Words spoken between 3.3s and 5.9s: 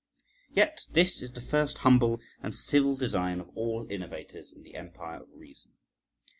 of all innovators in the empire of reason.